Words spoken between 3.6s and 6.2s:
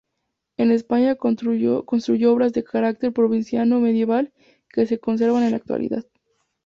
medieval que se conservan en la actualidad.